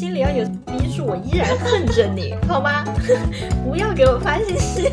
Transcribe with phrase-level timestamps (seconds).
[0.00, 2.82] 心里要有逼数，我依然恨着你， 好吗？
[3.62, 4.90] 不要给我发信息。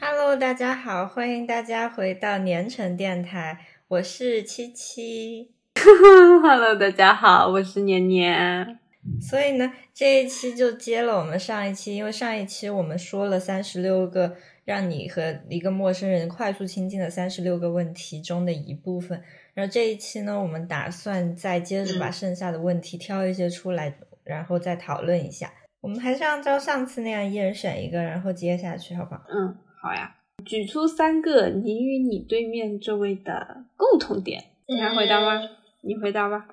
[0.00, 5.50] Hello，大家好，欢迎大家回到年城电台，我是七七。
[5.74, 8.78] Hello，大家好，我是年年。
[9.20, 14.36] 所以呢，这一期就接了我们上一期，因为上一期我们说了三十六个
[14.68, 19.18] 让你和一个陌生人快速亲近的三十六个问题中的一部分。
[19.54, 25.50] 然后这一期呢，我们打算再接着把剩下的问题挑一些出来，然后再讨论一下。
[25.80, 29.22] 我们还是按照上次那样，一人选一个，然后接下去，好不好？
[29.30, 30.14] 嗯，好呀。
[30.44, 35.40] 举出三个你与你对面这位的共同点，你来回答吗？
[35.80, 36.46] 你回答吧。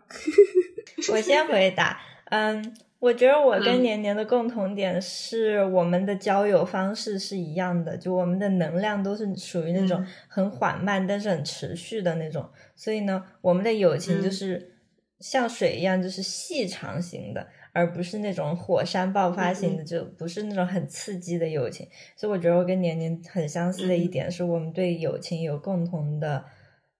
[1.11, 1.99] 我先回答。
[2.29, 14.71] 嗯，我觉得我跟年年的共同点是我们的交友方式是一样的，就我们的能量都是属于那种很缓慢但是很持续的那种，所以呢，我们的友情就是
[15.19, 21.87] 像水一样，就是细长型的，而不是那种火山爆发型的，就不是那种很刺激的友情。
[22.15, 26.43] 所以我觉得我跟年年很相似的一点是我们对友情有共同的。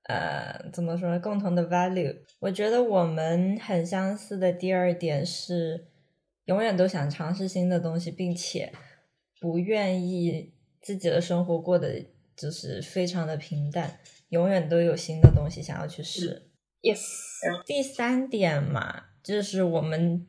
[0.08, 1.20] 呃，怎么说呢？
[1.20, 5.88] 共同的 value，我觉得我们很相似的第二点是，
[6.46, 8.72] 永远都想尝试新的东西，并且
[9.40, 16.50] 不愿意自己的生活过得就是非常的平淡，永远都有新的东西想要去试。
[16.82, 17.02] Yes。
[17.66, 20.26] 第三点嘛，就是我们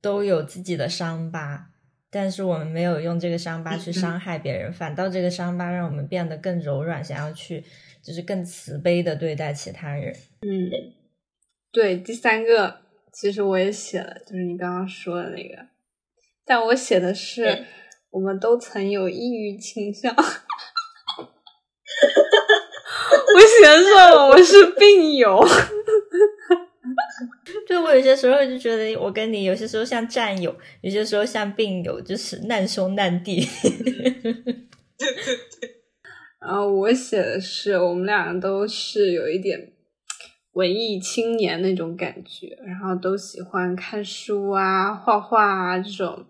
[0.00, 1.70] 都有自己的伤疤，
[2.10, 7.64] 但是我们没有用这个伤疤去伤害别人，反倒这个伤疤让我们变得更柔软，想要去。
[8.00, 10.14] 就是更慈悲的对待其他人。
[10.40, 10.70] 嗯，
[11.72, 12.80] 对，第三个
[13.12, 15.56] 其实我也写了，就是你刚刚说的那个，
[16.44, 17.64] 但我写的是
[18.10, 20.14] 我们都曾有抑郁倾向。
[23.34, 23.92] 我写的是
[24.30, 25.40] 我是病友。
[27.66, 33.46] 对，我有些时候就觉得我跟你有些时候像战友，有些时候像病友，就是难兄难弟。
[33.62, 34.56] 对对对。
[36.40, 39.72] 然后我写的是，我们两个都是有一点
[40.58, 46.26] 文艺青年那种感觉，然后都喜欢看书啊、画画啊这种，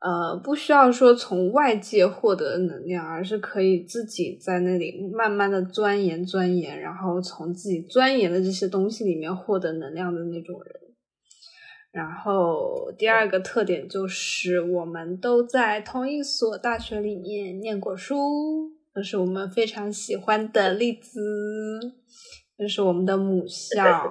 [0.00, 10.74] 呃，不需要说从外界获得能量，而是可以自己在那里慢慢的钻研钻研，然后从自己钻研的这些东西里面获得能量的那种人。
[11.92, 18.16] 然后第二个特点就是，我们都在同一所大学里面念过书。
[18.94, 21.20] 这是我们非常喜欢的例子，
[22.60, 24.10] 这是我们的母校，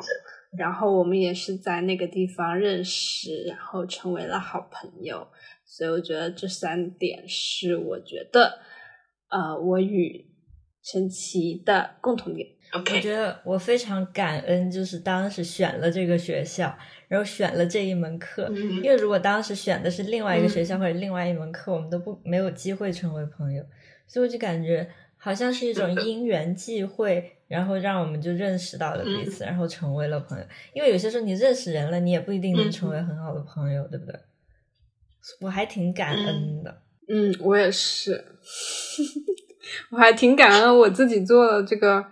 [0.57, 5.27] 然后我们也是在那个地方认识，然后成为了好朋友。
[5.63, 8.57] 所以我觉得这三点是我觉得，
[9.29, 10.25] 呃，我与
[10.83, 12.49] 陈奇的共同点。
[12.73, 16.75] 我觉得我非常感恩，就是当时选了这个学校，
[17.07, 18.47] 然后选了这一门课，
[18.83, 23.63] 因为如果当时选的是另外一个学校或者另外一门课，我们都不没有机会成为朋友。
[24.07, 24.89] 所以我就感觉
[25.19, 30.46] 好像是一种因缘际会，然后让我们就认识到了彼此，然后成为了朋友。
[30.74, 34.19] 因为有些时候你认识人了，你也不一定能成为很好的朋友，对不对？
[35.41, 36.81] 我还挺感恩的。
[37.07, 38.25] 嗯，我也是。
[39.91, 42.03] 我还挺感恩我自己做了这个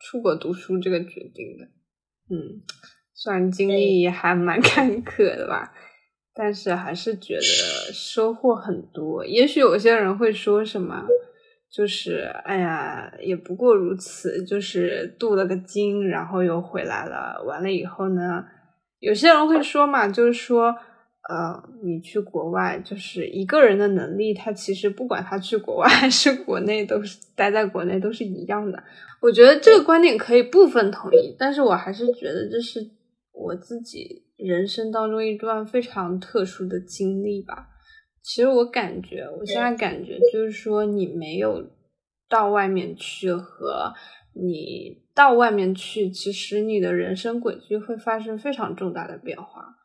[0.00, 1.64] 出国读书这个决定的。
[2.30, 2.62] 嗯，
[3.12, 5.72] 虽然经历也还蛮坎坷的吧。
[6.36, 9.24] 但是还是觉得收获很多。
[9.24, 11.06] 也许有些人会说什么，
[11.74, 17.42] 就是哎呀，也不过如此，就是镀了个金，然后又回来了。
[17.44, 18.44] 完了以后呢，
[19.00, 20.76] 有些人会说嘛，就是说，
[21.28, 28.80] 呃，你去国外，就是一个人的能力，他其实不管他去国外还是国内，都是待在国内都是一样的。
[29.20, 32.78] 我觉得这个观点可以部分同意，但是我还是觉得这是
[33.32, 34.22] 我自己。
[34.36, 37.68] 人生当中一段非常特殊的经历吧。
[38.24, 41.62] 其实我感觉，我现在感觉就是说，你没有
[42.26, 43.92] 到外面去和
[44.32, 49.76] 你到外面去，其实你的人生轨迹会发生非常重大的变化。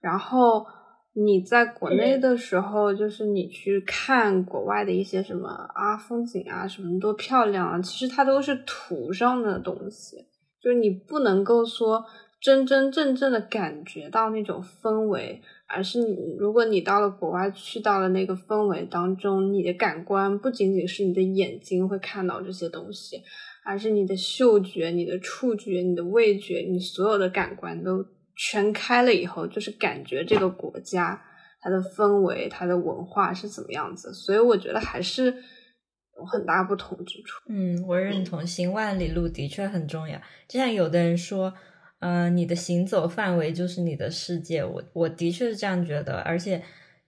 [0.00, 0.66] 然后
[1.12, 10.16] 你在国内的时候，就是你去看国外的一些什么啊风景啊，什么多漂亮啊，其实它都是图上的东西，
[10.62, 12.02] 就是你不能够说。
[12.44, 15.40] 真真正正的感觉到那种氛围，
[15.74, 23.22] 而是你，如果你到了国外，去到了那个氛围当中，你的感官不仅仅是你的眼睛会看到这些东西，
[23.64, 28.04] 而是你的嗅觉、你的触觉、你的味觉，你所有的感官都
[28.36, 31.18] 全开了以后，就是感觉这个国家
[31.62, 34.12] 它的氛围、它的文化是怎么样子。
[34.12, 37.40] 所以我觉得还是有很大不同之处。
[37.48, 40.20] 嗯，我认同，行万里路的确很重要。
[40.46, 41.54] 就像有的人说。
[42.02, 44.64] 嗯，你的行走范围就是你的世界。
[44.64, 46.60] 我我的确是这样觉得，而且，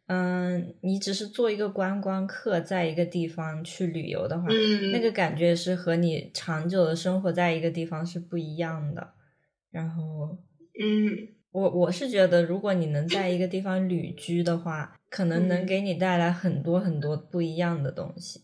[0.07, 4.47] 嗯，你只是做一个观光客，在一个地方去旅游的话，
[4.93, 9.15] 那个感觉是和你长久的生活在一个地方是不一样的。
[9.73, 10.39] 然后，
[10.81, 18.43] 嗯，我我是觉得，如果你能在一个地方旅居的话，可能能给你带来很多很多不一样的东西。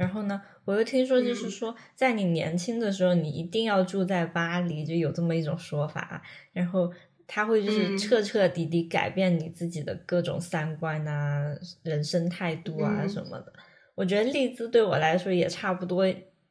[0.00, 6.22] 然后呢，我又听说，就是说，在你年轻的时候，你一定要住在巴黎，就有这么一种说法。
[6.54, 6.90] 然后
[7.26, 13.52] 他会就是彻彻底底改变你自己的各种三观啊、人生态度啊什么的。
[13.94, 16.06] 我觉得利兹对我来说也差不多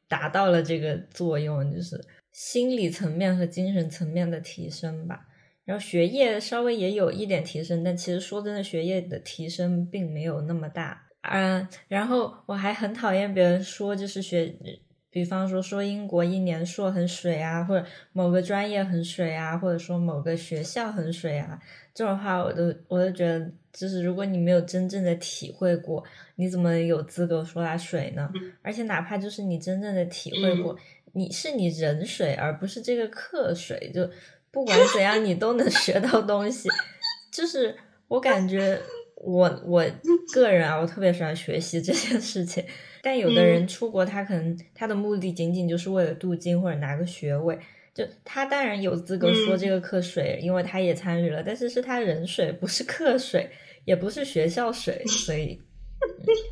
[0.06, 2.00] 达到了这个作用，就是
[2.30, 5.26] 心理层面和精神层面的提升吧。
[5.64, 11.08] 然后学业稍微也有一点提升，但其实说真的，学业的提升并没有那么大。
[11.22, 14.54] 嗯，然后我还很讨厌别人说，就是学，
[15.10, 21.60] 比方说说英国一年硕很水啊，或者某个专业很水啊，或者说某个学校很水啊，
[21.92, 26.02] 这种话我都我都觉得，就是如果你没有真正的体会过，
[26.36, 28.30] 你怎么有资格说它水呢？
[28.62, 30.74] 而且哪怕就是你真正的体会过，
[31.12, 34.08] 你是你人水，而不是这个课水，就
[34.50, 36.66] 不管 怎样，你都能学到东西。
[37.30, 37.76] 就是
[38.08, 38.80] 我感觉。
[39.22, 39.84] 我我
[40.32, 42.64] 个人啊，我特别喜欢学习这件事情。
[43.02, 47.58] 但有的人出国，他可能他的目的仅仅就是为了镀金或者拿个学位。
[47.92, 51.42] 就他当然有资格说这个课水，因为他也参与了。
[51.42, 53.50] 但是是他人水，不是课水，
[53.84, 55.04] 也不是学校水。
[55.06, 55.60] 所以，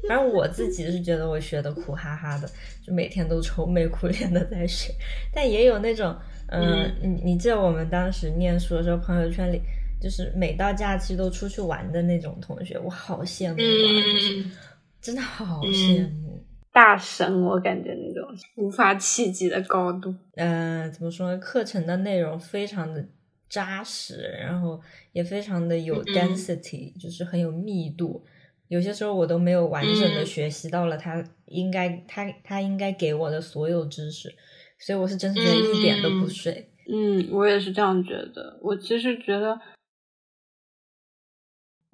[0.08, 2.48] 反正我自己是觉得我学的苦哈哈的，
[2.84, 4.92] 就每天都愁眉苦脸的在学。
[5.32, 6.14] 但也有那种，
[6.48, 9.62] 嗯，你你记得我们当时念书的时候，朋友圈里。
[10.00, 14.52] 就是每到假期都出去玩的那种同学，我好羡慕啊！
[15.00, 20.14] 真的好羡慕大神，我感觉那种无法企及的高度。
[20.36, 21.38] 嗯，怎么说呢？
[21.38, 23.04] 课程的内容非常的
[23.48, 24.80] 扎实，然后
[25.12, 28.24] 也非常的有 density，就是很有密度。
[28.68, 34.32] 有些时候我都没有完整的学习到了他应该他他应该给我的所有知识，
[34.78, 36.70] 所以我是真的觉得一点都不睡。
[36.90, 38.58] 嗯，我也是这样觉得。
[38.62, 39.58] 我其实觉得。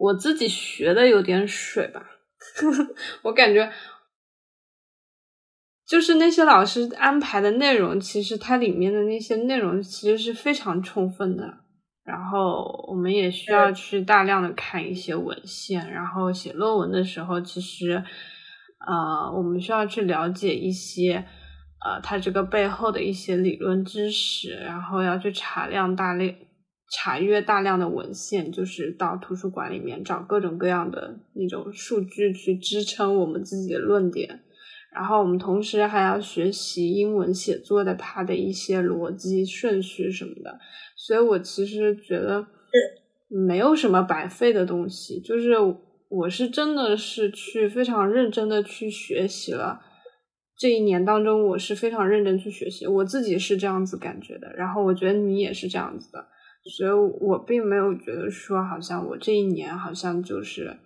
[0.05, 2.03] 我自己学的有点水吧，
[3.25, 3.73] 我感觉
[5.87, 11.61] 就是那些老师安排的内容，其实它里面的那些内容其实是非常充分的。
[12.05, 18.05] 然后我们也需要去大量的看一些文献，然后写论文的时候，其实
[18.87, 21.25] 呃，我们需要去了解一些
[21.83, 26.35] 呃，它这个背后的一些理论知识，然后要去查量大量。
[26.96, 34.43] 查阅大量的文献，就是到图书馆里面找各种各样的那种数据去支撑我们自己的论点，
[34.94, 40.58] 然后我们同时还要学习英文写作的它的一些逻辑顺序什么的，
[40.96, 42.46] 所以我其实觉得
[43.29, 45.55] 没有什么白费的东西，就是
[46.08, 49.81] 我是真的是去非常认真的去学习了，
[50.56, 56.29] 这一年当中我是非常认真去学习，我自己是这样子感觉的，然后我觉得你也是这样子的。
[56.66, 60.78] 所以我并没有觉得说，好像我这一年好像就是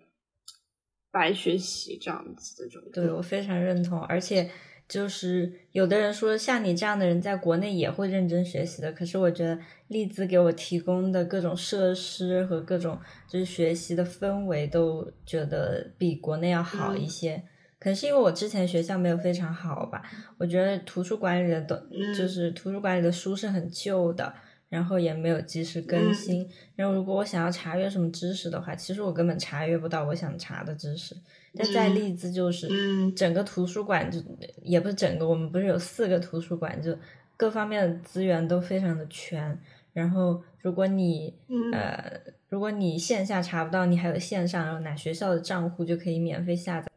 [1.12, 2.90] 白学习这样子的这种。
[2.92, 4.50] 对我非常认同，而且
[4.88, 8.92] 就是有的人说，像你这样的人在国内也会认真学习的。
[8.92, 12.98] 可是我觉得利兹给我提供的各种设施和各种
[13.28, 17.42] 就是学习的氛围，都觉得比国内要好一些。
[17.78, 20.02] 可能是因为我之前学校没有非常好吧。
[20.38, 21.76] 我觉得图书馆里的都
[22.12, 24.34] 就是图书馆里的书是很旧的。
[24.68, 26.48] 然后也没有及时更新。
[26.76, 31.16] 然后如果我想要查阅什么知识的话，其实我根本查阅不到我想查的知识。
[31.54, 32.68] 但在利兹就是
[33.12, 34.22] 整个图书馆就
[34.62, 36.96] 也不是整个，我们不是有四个图书馆，就
[37.36, 39.58] 各方面的资源都非常的全。
[39.94, 41.34] 然后如果你
[41.72, 46.88] 呃如果你线下查不到，你还有线上，然后拿学校的账户就可以免费下载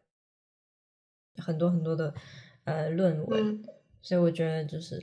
[1.41, 2.13] 很多很多的
[2.65, 3.63] 呃论文。
[4.01, 5.01] 所以我觉得就是。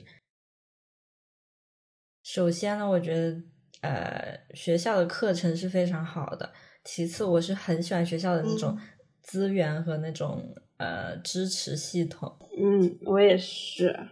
[2.23, 3.41] 首先呢，我觉得
[3.81, 6.49] 呃学校的课程是非常好的。
[6.83, 8.77] 其次，我是很喜欢学校的那种
[9.21, 10.41] 资源和那种
[10.77, 12.37] 呃支持系统。
[12.57, 14.07] 嗯，我也是。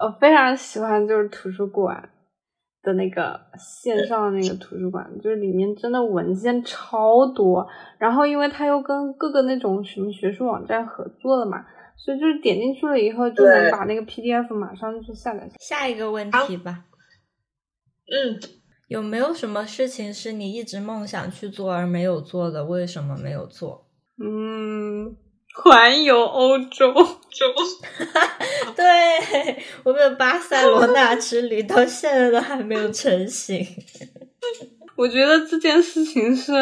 [0.00, 2.10] 我非常喜欢就是图书馆
[2.82, 7.66] 的那个线上那个图书馆，就是里面真的文件超多。
[7.98, 11.64] 然后，因为它又跟各个那种什么学术网站合作了嘛。
[11.98, 15.48] 所以就是点进去了以后，就能把那个 PDF 马上就下载。
[15.60, 16.84] 下下一个问题吧。
[18.10, 18.40] 嗯，
[18.88, 22.64] 有没有什么事情是你一直梦想去做而没有做的？
[22.64, 23.86] 为什么没有做？
[24.22, 25.14] 嗯，
[25.62, 26.94] 环游欧洲。
[27.30, 27.46] 就
[28.74, 33.64] 对，我们的巴塞罗那之旅到现在都还没有成型。
[34.96, 36.52] 我觉得这件事情是，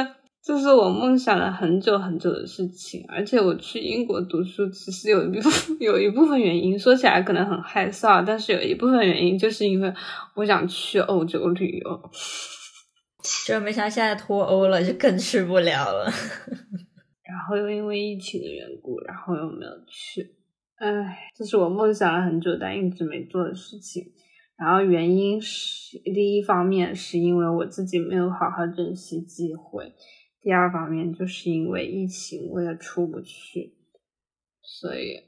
[0.47, 3.05] 这是我梦想了很久很久的事情。
[3.09, 9.93] 而且我去英国读书，其实有一部分 有一部分原因，说起来可能很害臊，但是有一部分原因就是因为
[10.37, 12.11] 我想去欧洲旅游。
[13.45, 16.05] 就没想到现在脱欧了，就更去不了了。
[17.27, 20.37] 然后又因为疫情的缘故，然后又没有去。
[20.77, 24.05] 唉，这是我梦想了很久但一直没做的事情。
[24.57, 29.93] 然后原因是，第一方面是因为我自己没有好好珍惜机会，
[30.47, 33.75] 第二方面就是因为疫情我也出不去，
[34.63, 35.21] 所以，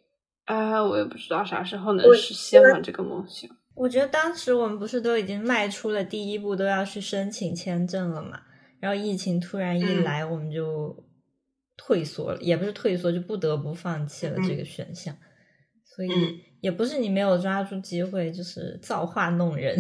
[0.45, 3.51] 啊，我也不知道啥时候能实现我这个梦想。
[3.75, 8.43] 我觉得当时我们不是都已经迈出了第一步，都要去申请签证了嘛？
[8.79, 11.05] 然后疫情突然一来，我们就
[11.77, 15.17] 退缩了，也不是退缩，就不得不放弃了这个选项。
[15.85, 16.11] 所以
[16.61, 19.77] 也不是你没有抓住机会，就是造化弄人。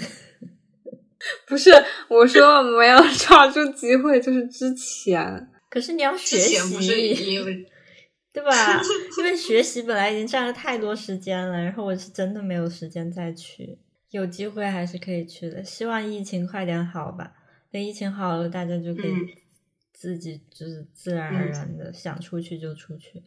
[1.46, 1.70] 不是
[2.08, 5.50] 我说没有 抓住机会，就是之前。
[5.68, 7.44] 可是你要学习，
[8.32, 8.80] 对吧？
[9.18, 13.78] 因为学习本来已经占了太多时间了，然后我是真的没有时间再去。
[14.10, 17.32] 有机会还是可以去的，希望疫情快点好吧。
[17.70, 19.12] 等疫情好了，大家就可以
[19.92, 23.22] 自己就是自然而然的想出去就出去。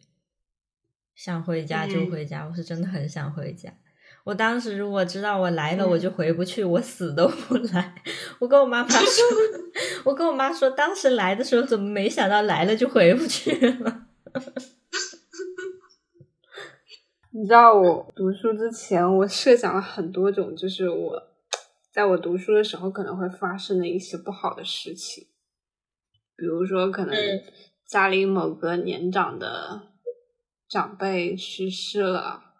[1.14, 3.72] 想回家就回家，我是真的很想回家。
[4.24, 7.94] 我当时如果知道我来了我就回不去，我死都不来。
[8.38, 9.24] 我跟我妈妈说，
[10.04, 14.06] 我跟我妈说，当时来的时候怎么没想到来了就回不去了？
[17.34, 21.22] 你知道我读书之前，我设想了很多种，就是我
[21.90, 25.26] 在我读书的时候可能会发生的一些不好的事情，
[26.36, 27.14] 比如说可能
[27.86, 29.88] 家里某个年长的。
[30.68, 32.51] 长辈去世了，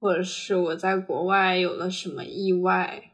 [0.00, 3.12] 或者是我在国外有了什么意外，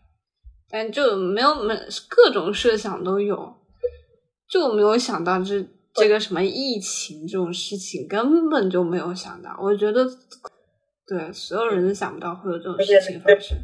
[0.68, 1.74] 但就没有没
[2.08, 3.54] 各种设想都有，
[4.48, 9.56] 就没有想到这这个什么疫情这种事情根本就没有想到。
[9.60, 10.04] 我觉得，
[11.06, 13.56] 对所有人都想不到会有这种事情发生。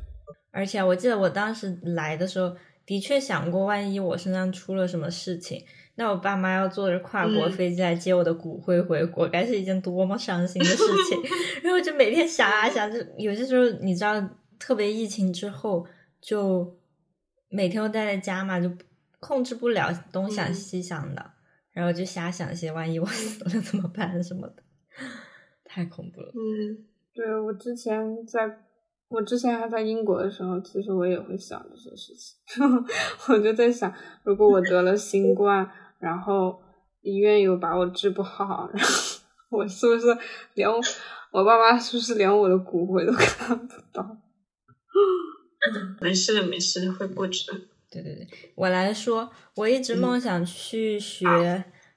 [0.52, 5.64] 而且我记得我当时来的时候，的确想过，万一我身上出了什么事情。
[5.96, 10.76] 那我爸妈要坐着跨国飞机来接我的骨灰回国，该是一件多么伤心的事
[11.08, 11.20] 情！
[11.62, 14.14] 然后就每天想啊想，就有些时候你知道，
[14.58, 15.86] 特别疫情之后，
[16.20, 16.78] 就
[17.48, 18.70] 每天都待在家嘛，就
[19.18, 21.30] 控制不了东想西想的，
[21.72, 24.62] 然后就瞎想些，万一我死了怎么办什么的，
[25.64, 26.32] 太恐怖了。
[26.34, 28.40] 嗯，对我之前在，
[29.10, 32.36] 我之前还在英国的时候，其实我也会想这些事情，
[33.28, 35.70] 我就在想，如果我得了新冠。
[35.98, 36.58] 然后
[37.02, 38.88] 医院又把我治不好，然后
[39.50, 40.06] 我是不是
[40.54, 40.66] 连
[41.30, 44.16] 我爸妈是不是连我的骨灰都看不到？
[46.00, 47.58] 没事的，没事的，会过去的。
[47.90, 51.26] 对对对，我来说，我一直梦想去学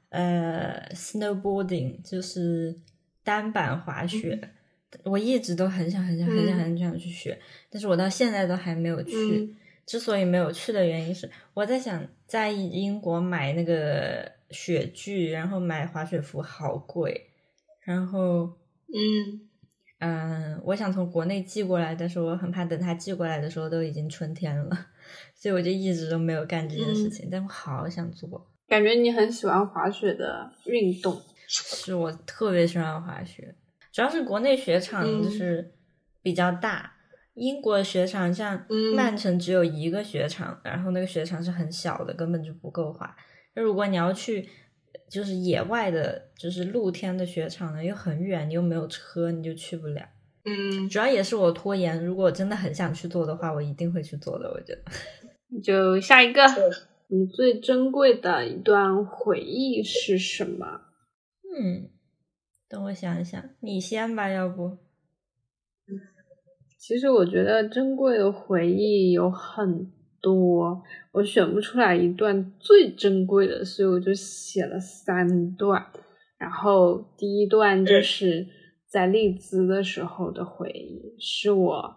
[0.10, 2.76] 呃 snowboarding，就是
[3.24, 4.50] 单板滑雪，
[5.04, 9.56] 我一直都很想很想很想很想去学，但是我到现在都还没有去。
[9.86, 17.30] 之所以没有去的原因是，我在想在英国买那个雪具，然后买滑雪服好贵，
[17.82, 18.54] 然后
[18.94, 19.50] 嗯。
[20.00, 24.88] 嗯，我想从国内寄过来，但是我很怕等他寄过来的时候都已经春天了，
[25.34, 27.30] 所以我就一直都没有干这件事情。
[27.32, 33.56] 但我好想做，感觉你很喜欢滑雪的运动，是我特别喜欢滑雪，
[33.94, 35.72] 主要是国内雪场就是
[36.22, 36.92] 比较大。
[37.36, 38.64] 英国的雪场像
[38.96, 43.16] 曼城只有一个雪场，然后那个雪场是很小的，根本就不够滑。
[43.56, 44.48] 那如果你要去
[45.10, 50.08] 就是野外的，就是露天的雪场呢，又很远，你又没有车，你就去不了。
[50.46, 52.06] 嗯，主要也是我拖延。
[52.06, 54.48] 如果我真的很想去做的话，我一定会去做的。
[54.52, 54.84] 我觉得，
[55.64, 56.44] 就下一个，
[57.08, 60.82] 你最珍贵的一段回忆是什么？
[61.58, 61.90] 嗯，
[62.74, 64.80] 等我想一想，你先吧，要不。
[66.80, 75.86] 其实我觉得珍贵的回忆有很多，我选不出来一段最珍贵的，所以我就写了三段。
[76.40, 78.48] 然后第一段就是
[78.90, 81.96] 在利兹的时候的回忆，是我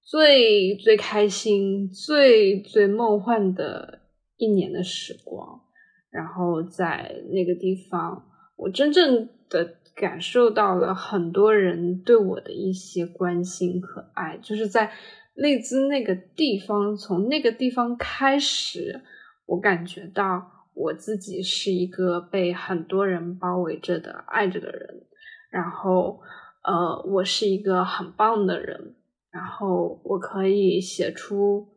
[0.00, 4.02] 最最开心、最最梦幻的
[4.36, 5.60] 一年的时光。
[6.08, 9.78] 然后在那个地方，我真正的。
[9.94, 14.92] 感受到了很多人对我的一些关心和爱，就是在
[15.34, 19.02] 利兹那个地方，从那个地方开始，
[19.46, 25.02] 我感觉到我自己是一个被很多人包围着的爱着的人。
[25.50, 26.20] 然后
[26.64, 28.96] 呃，我是一个很棒的人，
[29.30, 31.68] 然后我可以写出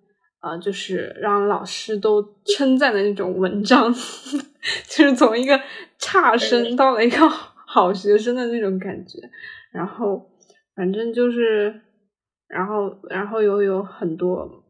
[0.41, 3.93] 呃，就是让老师都称赞的那种文章，
[4.89, 5.59] 就是从一个
[6.00, 7.17] 差生到了一个
[7.67, 9.19] 好学生的那种感觉。
[9.71, 10.31] 然后
[10.74, 11.81] 反正就是，
[12.47, 14.63] 然后然后又有很多。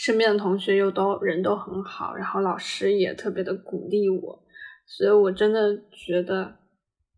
[0.00, 4.44] 身边的同学又都人都很好，然后老师也特别的鼓励我，
[4.86, 6.56] 所以我真的觉得，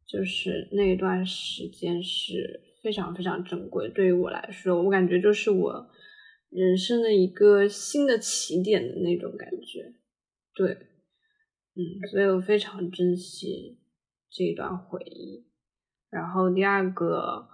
[0.06, 3.90] 就是那段时间是非常非常珍贵。
[3.90, 5.90] 对于我来说，我感觉就是我
[6.48, 9.92] 人生的一个新的起点的那种感觉。
[10.54, 10.72] 对，
[11.74, 13.78] 嗯，所以我非常珍惜
[14.30, 15.46] 这一段回忆。
[16.10, 17.48] 然后第二个。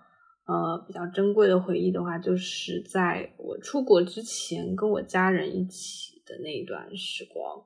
[0.48, 7.64] 呃，比较珍贵的回忆的话，就是在我出国之前跟我家人一起的那一段时光。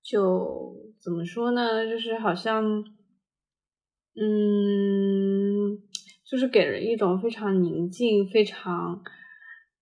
[0.00, 1.84] 就怎么说呢？
[1.90, 2.84] 就是好像，
[4.14, 5.76] 嗯，
[6.24, 9.02] 就是给人一种非常宁静、非常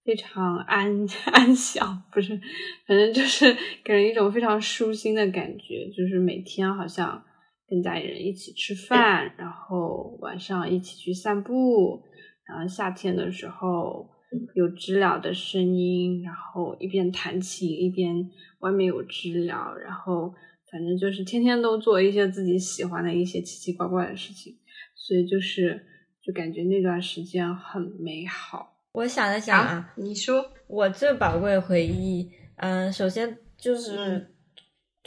[0.03, 2.41] 非常安 安详，不是，
[2.87, 3.55] 反正就是
[3.85, 5.91] 给人一种非常舒心的感觉。
[5.91, 7.23] 就是每天好像
[7.69, 12.03] 跟家里人一起吃饭，然后晚上一起去散步。
[12.47, 14.09] 然后夏天的时候
[14.55, 20.33] 有知了的声音，然后一边弹琴一边外面有知了，然后
[20.73, 24.57] 反正就是天天都做一些自己喜欢的一些奇奇怪怪的事情，
[24.95, 25.85] 所以就是
[26.23, 28.79] 就感觉那段时间很美好。
[28.93, 34.35] 我想了想啊，你说我最宝贵的回忆，嗯，首先就是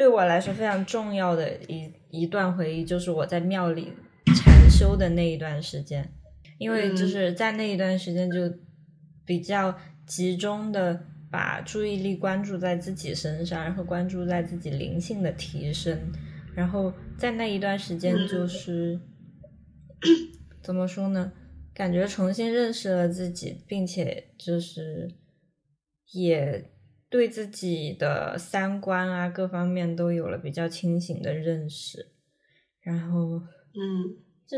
[0.02, 3.94] 对我来说非常重要的一一段回忆，就是我在庙里
[4.36, 6.12] 禅修的那一段时间。
[6.58, 8.52] 因为就是在那一段时间，就
[9.24, 9.78] 比较
[10.08, 15.96] 集中的把注意力关注在自己身上，然后关注在自己灵性的提升，
[16.56, 19.00] 然后在那一段时间，就是
[20.64, 21.32] 怎么说呢？
[21.76, 25.14] 感觉重新认识了自己，并且就是
[26.12, 26.71] 也
[27.12, 32.10] 对自己的三观啊各方面都有了比较清醒的认识，
[32.80, 33.40] 然后
[33.76, 34.58] 嗯，就。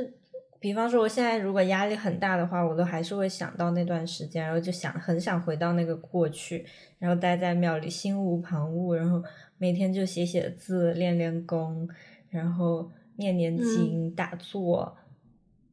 [0.59, 6.65] 比方说，我现在如果压力很大的话，我都还是会想到那段时间，然后就想很想回到那个过去，
[6.99, 9.21] 然后待在庙里，心无旁骛，然后
[9.57, 11.85] 每天就写写字、练练功，
[12.29, 14.97] 然后念念经、打坐、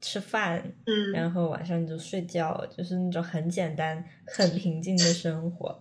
[0.00, 5.80] 吃饭，嗯然后晚上就睡觉，就是那种很简单、很平静的生活。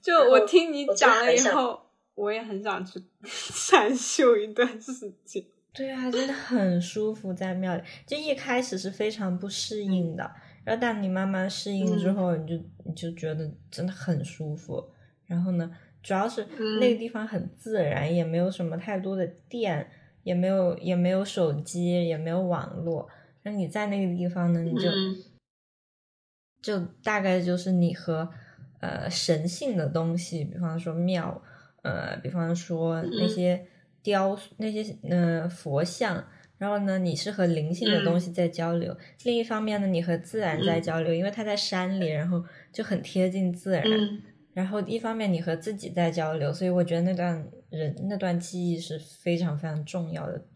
[0.00, 1.80] 就我听你讲了以后，
[2.14, 3.02] 我也很想去
[3.68, 5.44] 禅修一段时间。
[5.72, 7.82] 对啊，真的很舒服，在庙里。
[8.06, 10.30] 就一开始是非常不适应的，
[10.64, 14.82] 然后但你慢慢适应之后，你就你就觉得真的很舒服。
[15.26, 15.70] 然后呢，
[16.02, 16.46] 主要是
[16.80, 19.90] 那个地方很自然，也没有什么太多的电，
[20.22, 23.06] 也没有也没有手机，也没有网络。
[23.42, 24.88] 那你在那个地方呢，你就
[26.62, 28.30] 就大概就是你和
[28.80, 31.42] 呃神性的东西，比方说庙，
[31.82, 33.66] 呃，比方说那些。
[34.02, 36.24] 雕那些嗯佛像，
[36.58, 38.96] 然后呢，你是和灵性的东西在交流。
[39.24, 42.40] 另一方面呢，你和自然在交流，因为它在山里，然后
[42.72, 43.82] 就很贴近自然。
[44.54, 50.46] 然后一方面你和自己在交流，所以我觉得那段人那段记忆是非常非常重要的，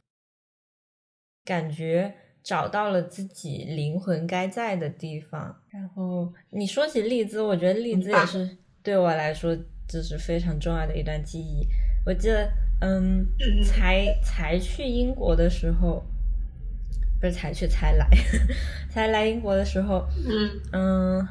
[1.44, 5.54] 感觉找到了自己灵魂该在的地方。
[5.70, 9.56] 然后你说起丽兹，我觉得丽兹也是对我来说
[9.88, 11.66] 就是非常重要的一段记忆。
[12.04, 12.50] 我记得。
[12.82, 13.26] 嗯，
[13.62, 16.02] 才才去英国的时候，
[17.20, 18.08] 不是才去才来，
[18.88, 21.28] 才来英国的时候，嗯嗯，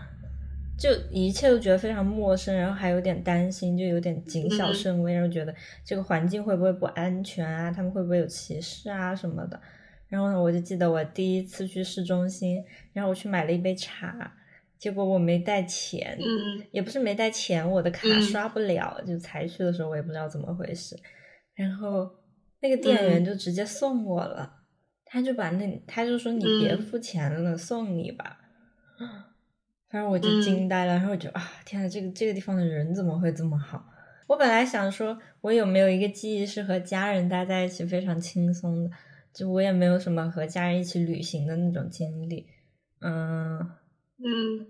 [0.77, 5.51] 就一切都觉得非常陌生，然后还有点担心，就有点谨小慎微，然后觉得
[5.83, 7.71] 这个环境会不会不安全啊？
[7.71, 9.59] 他们会不会有歧视啊什么的？
[10.09, 14.33] 然后呢，我就记得我第一次去市中心，然后我去买了一杯茶，
[14.77, 20.97] 结果我没带钱，嗯，也不是没带钱，我的卡刷不了，就才去的时候我也不知道怎么回事。
[21.53, 22.09] 然后
[22.61, 24.51] 那个店员就直接送我了，
[25.05, 28.39] 他就把那他就说你别付钱了，送你吧。
[29.89, 33.83] 反正我就惊呆了，然后我就啊，天呐，这个这个地方的人怎么会这么好？
[34.27, 38.91] 我本来想说，我有没有一个记忆是和家人待在一起非常轻松的？
[39.33, 42.47] 就我也没有什么和家人一起旅行的那种经历。
[43.01, 43.59] 嗯
[44.17, 44.67] 嗯，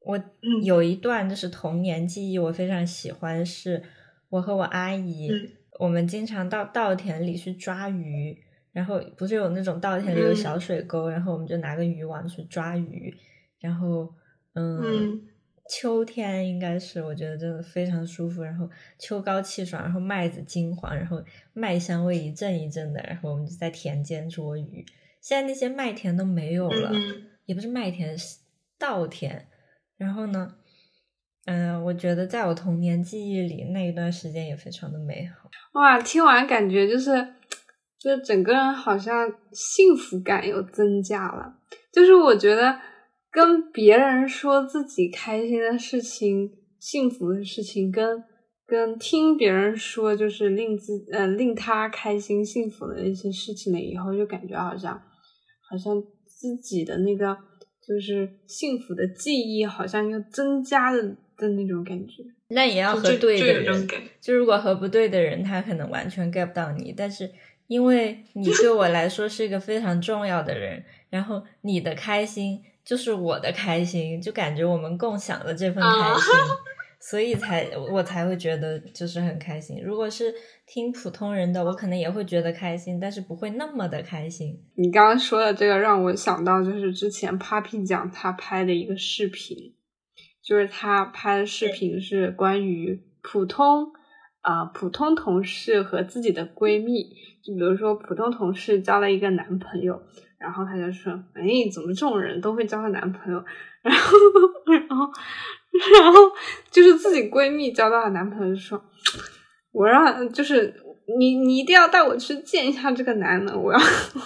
[0.00, 0.22] 我
[0.62, 3.82] 有一段就是童年记忆，我非常喜欢，是
[4.28, 5.30] 我和我阿姨。
[5.78, 8.36] 我们经常到稻田里去抓鱼，
[8.72, 13.16] 然后不是有那种稻田里有小水沟，然后我们就拿个渔网去抓鱼，
[13.58, 14.14] 然后
[14.52, 15.22] 嗯，
[15.70, 24.84] 秋天应该是我觉得真的非常舒服，然后秋高气爽，然后麦子金黄，然后麦香味一阵一阵的，然后我们就在田间捉鱼，
[25.20, 28.38] 现在那些麦田都没有了，嗯也不是麦田，是
[28.78, 29.46] 稻田。
[29.96, 30.56] 然后呢，
[31.46, 35.48] 嗯、我觉得在我童年记忆里那一段时间也非常的美好。
[35.74, 37.10] 哇，听完感觉就是，
[37.96, 41.58] 就是整个人好像幸福感又增加了。
[41.92, 42.80] 就是我觉得
[43.30, 48.24] 跟别人说自己开心的事情、幸福的事情，跟
[48.66, 54.94] 跟听别人说就是令自呃令他开心、幸福的一些事情了以后，就感觉好像
[55.68, 57.36] 好像自己的那个
[57.86, 61.02] 就是幸福的记忆好像又增加了
[61.36, 62.22] 的那种感觉。
[62.48, 63.88] 那也要和对的人，
[64.20, 67.30] 就如果和不对的人，他可能完全 get 不到你，但是
[67.68, 72.60] 因为你对我来说是一个非常重要的人，然后你的开心
[72.90, 76.34] 就是我的开心，就感觉我们共享了这份开心，
[76.98, 79.80] 所以才我才会觉得就是很开心。
[79.80, 80.34] 如果是
[80.66, 84.60] 听普通人的，我可能也会觉得开心，但是不会那么的开心。
[84.74, 89.72] 你刚刚说的这个让我想到，就是之前 Papi 酱他拍的一个视频，
[90.42, 93.92] 就是他拍的视频是关于普通
[94.40, 97.04] 啊、普通同事和自己的闺蜜，
[97.44, 100.02] 就比如说普通同事交了一个男朋友，
[100.40, 103.44] 然后他就说：“哎，怎么这种人都会交个男朋友？”
[103.84, 104.16] 然后，
[104.66, 105.10] 然后，
[106.02, 106.18] 然后
[106.70, 108.82] 就是自己闺蜜交到的男朋友就说
[109.72, 110.74] ：“我让就是
[111.18, 113.78] 你，你一定要带我去见一下这个男的，我要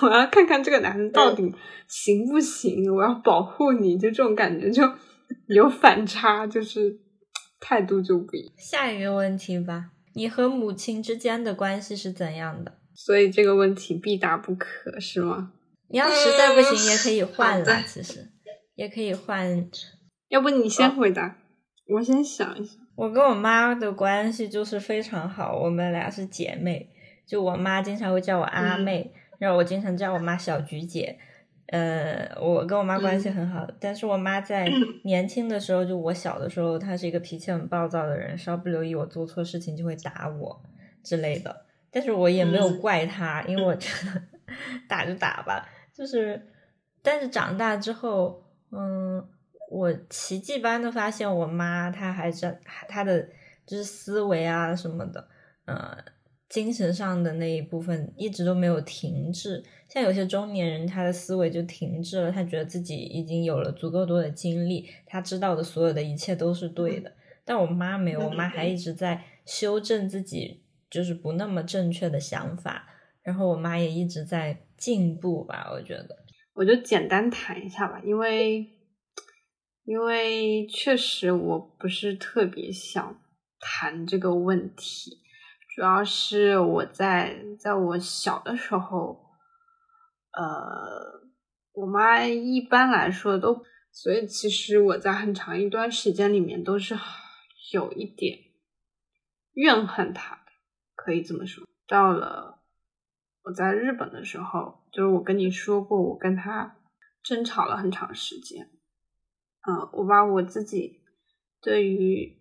[0.03, 1.53] 我要看看这个男的到底
[1.88, 4.83] 行不行，我要保护你，就这种感觉就
[5.48, 6.96] 有反差，就是
[7.61, 8.55] 态度就不一样。
[8.59, 12.72] 下一个问题吧，你和母亲之间的关系是怎样的？
[12.94, 15.53] 所以这个问题必答不可，是吗？
[15.88, 18.30] 你要实在不行也可以换了，其实
[18.74, 19.70] 也可以换。
[20.28, 21.36] 要不你先回答，
[21.88, 22.78] 我先想一想。
[22.96, 26.90] 我跟我妈的关系就是非常好，我们俩是姐妹。
[27.26, 31.18] 就我妈经常会叫我阿妹，然后我经常叫我妈小菊姐。
[31.68, 34.70] 呃，我跟我妈关系很好，但是我妈在
[35.04, 40.62] 年轻的时候，就我小的时候，她是一个脾气很暴躁的人，稍不留意我做错事情就会打我
[41.02, 41.64] 之类的。
[41.90, 44.22] 但是我也没有嗯怪她，因为我觉得
[44.86, 46.50] 打就打吧，就是。
[47.07, 49.22] 但是长大之后，嗯，
[49.70, 53.28] 我奇迹般的发现，我妈她还是她的
[53.66, 55.28] 就是思维啊什么的，
[55.66, 55.98] 呃，
[56.48, 59.62] 精神上的那一部分一直都没有停滞。
[59.87, 67.12] 像有些中年人，他的思维就停滞了，他觉得自己已经有了足够多的经历，他知道的所有的一切都是对的。
[67.44, 72.87] 但我妈没有，我妈还一直在修正自己就是不那么正确的想法，
[73.22, 76.24] 然后我妈也一直在进步吧，我觉得。
[76.54, 78.64] 我就简单谈一下吧，因为
[79.84, 83.20] 因为确实我不是特别想
[83.58, 85.20] 谈这个问题，
[85.74, 89.24] 主要是我在在我小的时候，
[90.32, 91.28] 呃，
[91.72, 96.96] 我妈一般来说都，所以其实我在很长一段时间里面都是
[97.72, 98.38] 有一点
[99.54, 100.52] 怨恨她的，
[100.94, 101.64] 可以这么说。
[101.88, 102.53] 到了
[103.44, 106.78] 我在日本的时候，就是我跟你说过，我跟他
[107.22, 108.70] 争吵了很长时间。
[109.66, 111.02] 嗯，我把我自己
[111.61, 112.38] 对于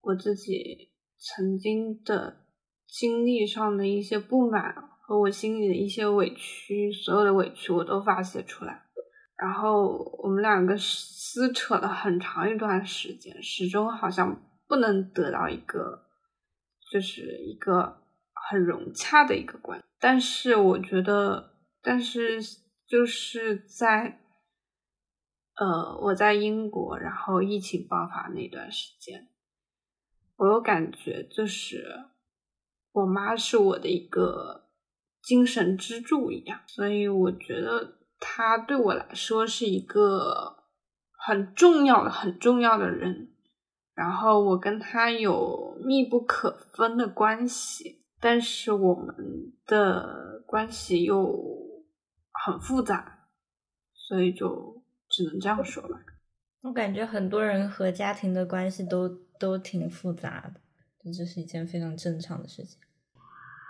[0.00, 2.44] 我自己曾经的
[2.86, 8.84] 经历上的一些不满和我心里的一些委屈，所有的委屈我都发泄出来。
[9.36, 16.06] 然后我们两个撕扯了很长一段时间，始终好像不能得到一个，
[16.90, 18.02] 就是一个
[18.48, 19.82] 很融洽的一个关。
[20.06, 22.40] 但是我觉得，但是
[22.86, 24.20] 就是在，
[25.56, 29.26] 呃，我在英国，然后疫情爆发那段时间，
[30.36, 32.04] 我有感觉，就是
[32.92, 34.68] 我妈是我的一个
[35.20, 40.58] 精神支柱一样，所以我觉得她对我来说是一个
[41.18, 43.32] 很重要的、很重要的人。
[43.92, 48.05] 然后我跟她有密不可分的关系。
[48.18, 51.82] 但是我们的关系又
[52.32, 53.28] 很复杂，
[53.92, 56.00] 所以就只能这样说吧。
[56.62, 60.60] 我感觉很多人和家庭的关系都都挺复杂的，
[61.12, 62.78] 这是一件非常正常的事情。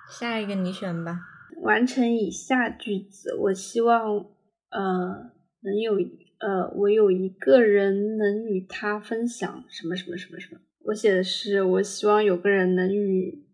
[0.08, 1.20] 下一个你选吧。
[1.62, 4.26] 完成以下句子，我希望
[4.70, 5.94] 呃能有
[6.38, 10.60] 呃我有一个人能与他分享什么什么什么什么。
[10.84, 13.45] 我写的是我希望有个人能与。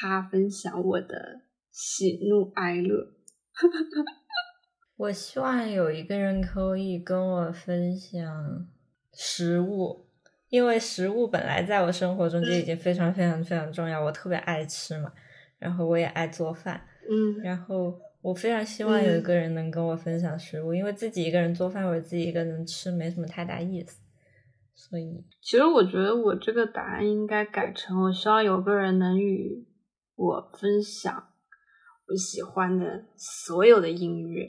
[0.00, 3.12] 他分享我的喜怒哀乐。
[4.96, 8.66] 我希望有一个人可以跟我分享
[9.12, 10.06] 食物，
[10.48, 14.02] 因为食物本来在我生活中就已经非常非常非常重要。
[14.02, 15.12] 我特别爱吃嘛，
[15.58, 24.00] 然后我也爱做饭，嗯，然后我非常希望有一个人能跟我分享食物，因为自己一个人做饭或者自己一个人吃没什么太大意思。
[24.74, 29.65] 所以，其实我觉得我这个答案应该改成：我希望有个人能与
[30.16, 31.28] 我分享
[32.08, 34.48] 我喜欢的所有的音乐。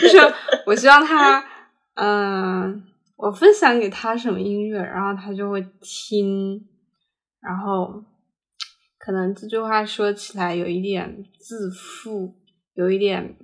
[0.00, 0.18] 就是
[0.66, 1.44] 我希望他，
[1.94, 2.84] 嗯，
[3.16, 6.66] 我分享给他什么音乐，然后他就会听，
[7.40, 8.04] 然后。
[9.04, 12.36] 可能这句话说起来有一点自负，
[12.74, 13.36] 有一点，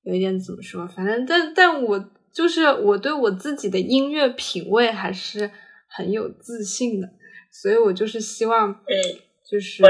[0.00, 0.88] 有一点怎么说？
[0.88, 5.50] 反正，但但我就是我对我自己的音乐品味还是
[5.88, 7.12] 很有自信的，
[7.50, 8.80] 所以我就是希望，
[9.44, 9.82] 就是，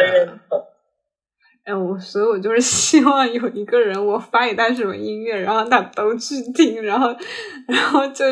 [1.64, 7.14] 哎，我所以我就是希望有一个人，我发给他什么音乐，然后他都去听，然后，
[7.66, 8.24] 然后就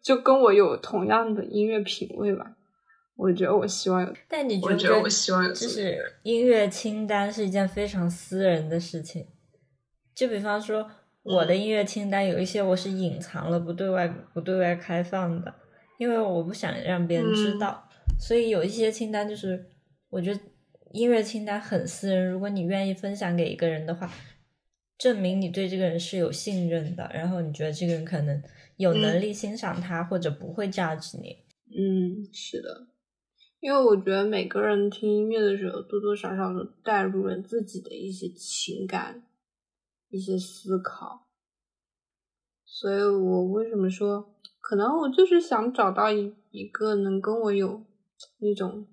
[0.00, 2.52] 就跟我有同样的音乐品味吧。
[3.16, 9.26] 我觉得我希望有，但你觉得我希望有，就是音乐清单是一件非常私人的事情。
[10.14, 10.88] 就比方说，
[11.22, 15.54] 我的音乐清单有一些我是隐藏了，不对外不对外开放的，
[15.98, 17.88] 因为我不想让别人知道。
[18.18, 19.66] 所以有一些清单就是，
[20.10, 20.40] 我觉得
[20.92, 22.30] 音乐清单很私人。
[22.30, 24.10] 如果你愿意分享给一个人的话，
[24.96, 28.42] 证明你对这个人是有信任的，然后你觉得这个人可能
[28.76, 31.44] 有能力欣赏他，或者不会 judge 你。
[31.76, 32.86] 嗯，是的。
[33.60, 39.24] 因为我觉得每个人听音乐的时候，多多少少都带入了自己的一些情感、
[40.10, 41.26] 一些思考，
[42.66, 47.86] 所以我为什么说，可能我就是想找到一一个能跟我有
[48.38, 48.86] 那种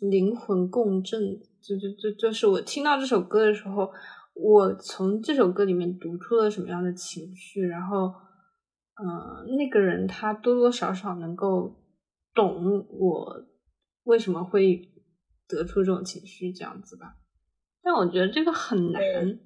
[0.00, 1.20] 灵魂共振，
[1.60, 3.90] 就就就就是我听到这首歌的时候，
[4.34, 8.12] 我从这首歌里面读出了什么样的情绪，然后，
[8.94, 11.82] 嗯，那个人他多多少少能够
[12.34, 13.46] 懂我。
[14.04, 14.90] 为什么会
[15.46, 17.16] 得出这种情绪这样子吧？
[17.82, 19.02] 但我觉得这个很难。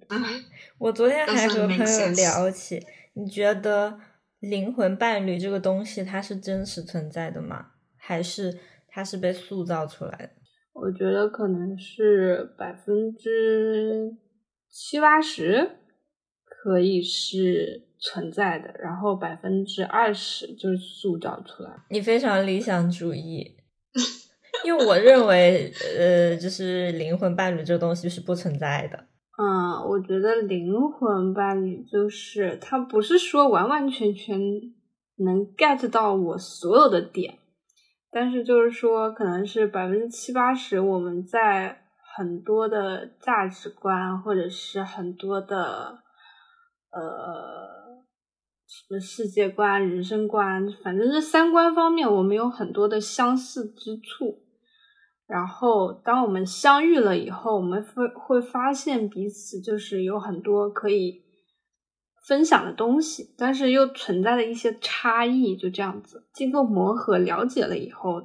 [0.78, 2.80] 我昨天还和朋友聊起，
[3.14, 3.98] 你觉得
[4.38, 7.72] 灵魂伴侣这个东西它是真实存在的吗？
[7.96, 8.58] 还是
[8.94, 10.30] 它是被塑造出来的？
[10.72, 14.12] 我觉得可能是百分之
[14.70, 15.68] 七八十
[16.44, 21.70] 可以是存在的，然后百分之二十就是塑造出来。
[21.90, 23.56] 你非常理想主义。
[24.64, 28.96] 因为我认为，呃，就是灵魂伴侣这个东西是不存在的。
[29.36, 34.38] 嗯，我觉得灵魂伴侣就是他不是说完完全全
[35.16, 37.38] 能 get 到我所有的点，
[38.14, 41.82] 但是就是说可能是百分之七八十，我们在
[42.16, 45.98] 很多的价值观或者是很多的
[46.92, 48.04] 呃
[48.68, 54.44] 什么世界观、人生观，反正是三观方面，我们有很多的相似之处。
[55.26, 61.23] 然后，当我们相遇了以后，我们会会发现彼此就是有很多可以
[62.26, 65.56] 分享的东西，但是又存在了一些差异。
[65.56, 68.22] 就这样子，经过磨合、了解了以后，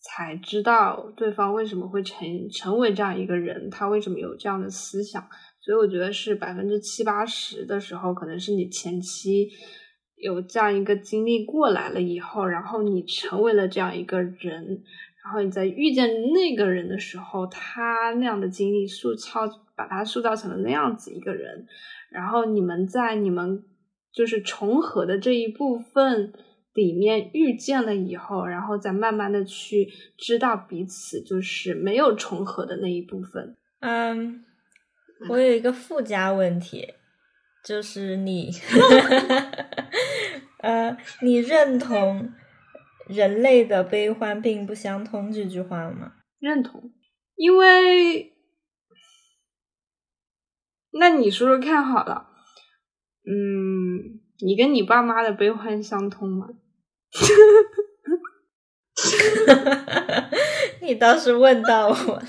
[0.00, 5.24] 才知道对方为什么会成成为这样一个人，他为什么有这样的思想。
[5.60, 9.48] 所以，我觉得是百分之七八十的时候，可能是你前期
[10.16, 14.82] 有这样一个经历过来了以后，然后你成为了这样一个人。
[15.30, 19.42] 然后你在遇见那个人的时候，他那样的经历塑造，
[19.76, 21.68] 把他塑造成了那样子一个人。
[22.10, 23.62] 然后你们在你们
[24.12, 26.32] 就是重合的这一部分
[26.74, 29.88] 里面遇见了以后，然后再慢慢的去
[30.18, 33.56] 知道彼此就是没有重合的那一部分。
[33.78, 34.44] 嗯，
[35.28, 36.94] 我有一个附加问题，
[37.64, 38.50] 就是你，
[40.58, 42.32] 呃，你认同？
[43.10, 46.12] 人类的悲欢并不相通这句话吗？
[46.38, 46.92] 认同，
[47.34, 48.32] 因为
[50.92, 52.28] 那你说说看好了，
[53.26, 56.48] 嗯，你跟你爸妈的悲欢相通吗？
[60.80, 62.22] 你倒是问到我了，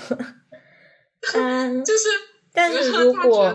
[1.34, 2.08] 嗯，就是，
[2.52, 3.54] 但是如果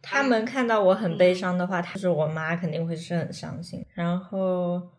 [0.00, 4.97] 他们看到我很悲伤的话，他是我妈肯定会是很伤心，然后。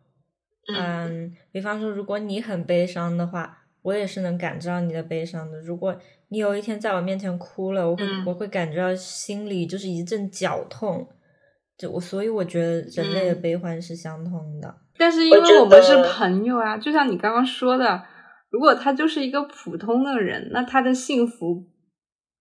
[0.67, 5.59] 嗯，比方说，如果你很悲伤的话，我也是能感知到你的悲伤的。
[5.61, 5.95] 如果
[6.27, 11.07] 你有一天在我面前哭了，我会我会感觉到心里就是一阵绞痛。
[11.77, 14.75] 就我，所以我觉得人类的悲欢是相通的。
[14.97, 18.03] 但是因为我们是朋友啊，就像你刚刚说的，
[18.49, 21.65] 如果他就是一个普通的人，那他的幸福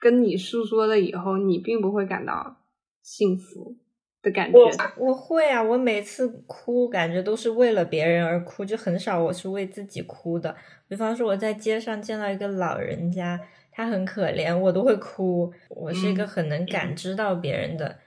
[0.00, 2.56] 跟你诉说了以后，你并不会感到
[3.00, 3.78] 幸福。
[4.22, 4.58] 的感觉，
[4.96, 5.62] 我会啊！
[5.62, 10.54] 我每次哭，感觉都是为了别人而哭，就很少我是为自己哭的。
[10.88, 15.52] 比方说，我在街上见到一个老人家，他很可怜，我都会哭。
[15.68, 17.98] 我是一个很能感知到别人的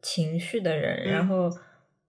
[0.00, 1.04] 情绪的人。
[1.10, 1.50] 然后，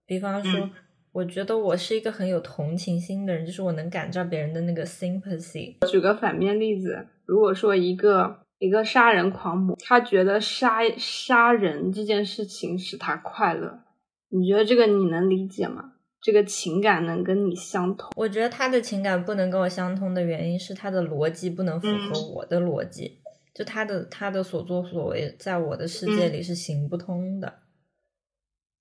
[0.06, 0.70] 比方说，
[1.12, 5.78] 我觉得我是一个很有同情心的人，就是我能感知到别人的那个 sympathy。
[5.88, 13.82] 举个反面例子，如果说一个一个杀人狂魔，他觉得杀杀人这件事情使他快乐，
[14.30, 15.94] 你觉得这个你能理解吗？
[16.20, 18.12] 这个情感能跟你相通？
[18.16, 23.20] 我觉得他的情感不能跟我相通的原因是他的逻辑不能符合我的逻辑，
[23.54, 27.60] 就他的他的所作所为在我的世界里是行不通的，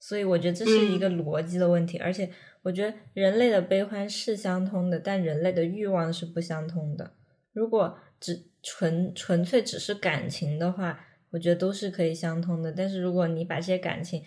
[0.00, 1.98] 所以我觉得这是一个逻辑的问题。
[1.98, 2.30] 而且
[2.62, 7.12] 我觉得人类的悲欢是相通的，但人类的欲望是不相通的。
[7.52, 10.98] 如果只纯纯粹只是感情的话，
[11.30, 12.72] 我觉得都是可以相通的。
[12.72, 14.20] 但是如果你把这些感情，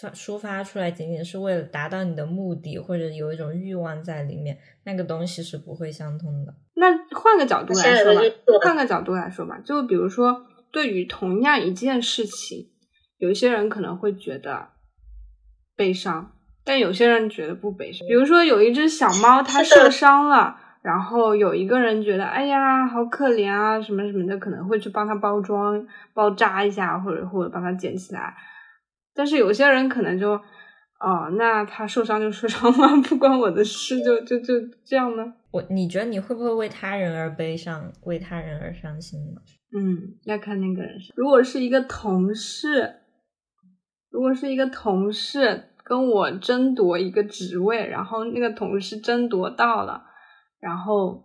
[0.00, 6.54] 发抒发出来，仅仅是为了达到你的目的，或者有一种欲望在里面，那个东西是不会相通的。
[6.74, 8.20] 那换个角度来说吧，
[8.62, 12.70] 换个角度来说吧，就比如说，对于同样一件事情，
[13.18, 14.68] 有些人可能会觉得
[15.74, 18.06] 悲伤，但有些人觉得不悲伤。
[18.06, 28.32] 比如说，有一只小猫它受伤了，然后有一个人觉得，哎呀，好可怜啊，什么什么的，可能会去帮他包装、包扎一下，或者或者帮他捡起来。
[29.12, 30.34] 但是有些人可能就，
[31.00, 35.34] 哦，那他受伤就受伤了，不关我的事，就就就这样呢？
[35.50, 39.40] 我你觉得你会不会为他人而悲伤，为他人而伤心呢？
[39.76, 40.92] 嗯，要看那个人。
[41.16, 43.00] 如果是一个同事，
[44.12, 50.04] 如果是一个同事跟我争夺一个职位，然后那个同事争夺到了，
[50.60, 51.22] 然后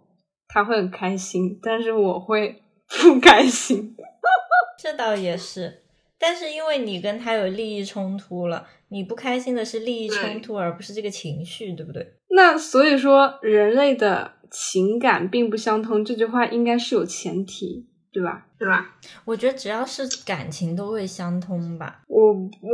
[0.48, 2.62] 他会很开心，但是我会
[3.02, 3.96] 不开心。
[4.80, 5.80] 这倒也是。
[6.20, 12.14] 但是因为你跟他有利益冲突了，你不开心的是利益冲突，而不是这个情绪，对不对？
[12.30, 18.46] 那所以说，人类的情感并不相通，这句话应该是有前提，对吧？
[18.60, 18.96] 对吧？
[19.26, 22.04] 我觉得只要是感情都会相通吧。
[22.08, 22.32] 我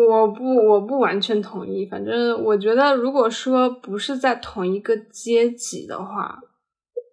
[0.09, 6.37] 我不我不完全同意，反正我觉得，如果说不是在同一个阶级的话，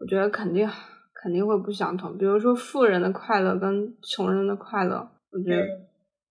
[0.05, 0.69] 我觉得肯定
[1.15, 2.19] 肯定会不相同。
[2.19, 5.67] 比如说，富人的快乐跟穷人的快乐，我觉得。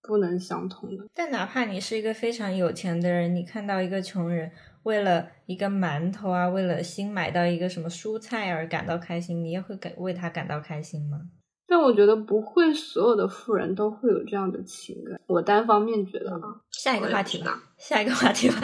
[0.05, 1.05] 不能相同的。
[1.15, 4.51] 但哪怕你是一个非常有钱的人，你看到一个穷人
[4.83, 11.21] 为了一个馒头啊，为了新买到一个什么蔬菜而感到开心，你也会感为他感到开心吗？
[11.65, 15.17] 但我觉得不会，所有的富人都会有这样的情感。
[15.25, 16.59] 我单方面觉得啊。
[16.69, 18.55] 下一个话题吧，下一个话题吧。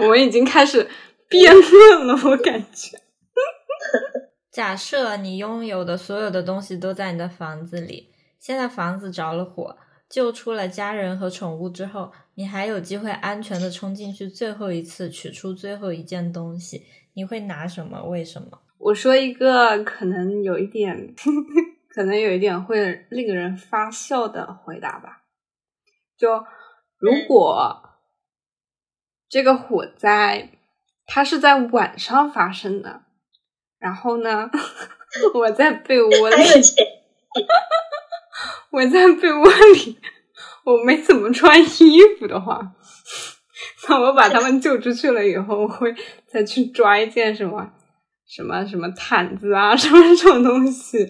[0.00, 0.88] 我们已经开始
[1.28, 2.98] 辩论了，我感觉。
[4.50, 9.76] 假设你拥有的所有的东西都在你的房子里，现在房子着了火。
[10.08, 16.84] 救出了家人和宠物之后，你还有机会安全的冲进去最后一次取出最后一件东西，
[17.14, 18.02] 你会拿什么？
[18.02, 18.60] 为什么？
[18.78, 21.14] 我说一个可能有一点，
[21.94, 25.22] 可能有一点会令人发笑的回答吧。
[26.16, 26.44] 就
[26.98, 27.90] 如果
[29.28, 30.50] 这个火灾
[31.06, 33.02] 它是在晚上发生的，
[33.80, 34.50] 然后呢，
[35.34, 36.44] 我在被窝里。
[38.70, 39.98] 我在被窝里，
[40.64, 42.72] 我没怎么穿衣服的话，
[43.88, 45.92] 那我把他们救出去了以后，我会
[46.28, 47.68] 再去抓一件什么
[48.28, 51.04] 什么什么毯子啊，什么这种东西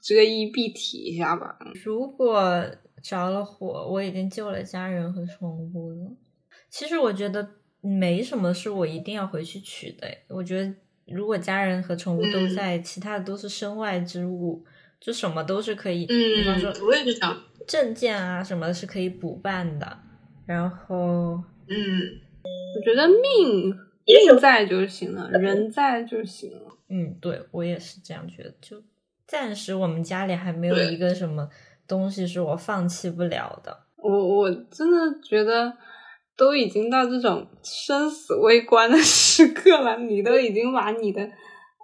[0.00, 1.58] 遮衣蔽体一下吧。
[1.84, 2.64] 如果
[3.02, 6.16] 着了火，我已经救了家人和宠物了。
[6.70, 7.46] 其实我觉得
[7.82, 10.08] 没什么是我一定要回去取的。
[10.28, 10.74] 我觉得
[11.12, 14.64] 如果家人和宠物都在，其他的都是身外之物。
[15.04, 19.98] 就什么都是可以，比方说我也是这样，证件啊什么是可以补办的，
[20.46, 22.20] 然后嗯，
[22.76, 26.70] 我觉得命命在就行了，人在就行了。
[26.88, 28.54] 嗯，对我也是这样觉得。
[28.60, 28.80] 就
[29.26, 31.48] 暂时我们家里还没有一个什么
[31.88, 33.76] 东西是我放弃不了的。
[33.96, 35.76] 我我真的觉得
[36.36, 41.28] 都已经到这种生死未关的时刻了，你都已经把你的。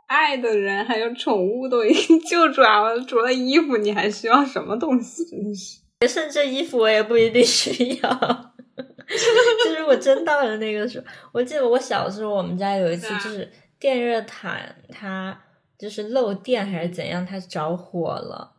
[0.06, 5.22] 爱的人还有宠物都已经救出来了，除了衣服，你还需要什么东西？
[5.28, 8.54] 真的是，甚至衣服我也不一定需要。
[9.06, 13.46] 就是我真到了那个时候，我记得我小时候，我们家有一次就是
[13.78, 15.38] 电热毯它
[15.78, 18.54] 就是漏电还是怎样，它着火了。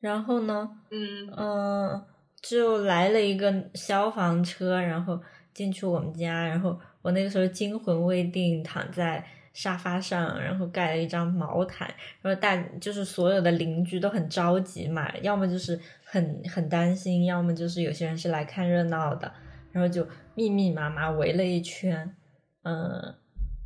[0.00, 2.02] 然后呢，嗯嗯，
[2.42, 5.18] 就来了一个消防车，然后
[5.54, 9.24] 进去我们家，然后我那个时候惊魂未定，躺在。
[9.54, 11.86] 沙发上，然后盖了一张毛毯，
[12.22, 19.30] 然后大就是所有的邻居都很着急嘛，要么就是很很担心，要么就是有些人是来看热闹的，
[19.70, 22.16] 然后就密密麻麻围了一圈。
[22.62, 23.14] 嗯，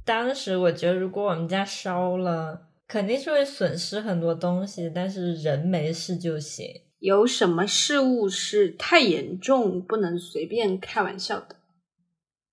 [0.04, 6.80] 当时我觉得如果我们家烧了，肯定是会损失很多东西，但是人没事就行。
[6.98, 11.56] 有什么事物是太严重不能随便开玩笑的？